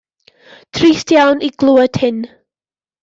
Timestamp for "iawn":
1.17-1.45